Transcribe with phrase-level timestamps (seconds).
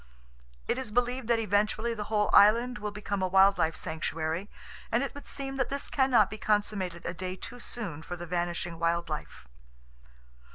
[0.67, 4.49] It is believed that eventually the whole island will become a wild life sanctuary,
[4.91, 8.15] and it would seem that this can not be consummated a day too soon for
[8.15, 9.45] the vanishing wild life.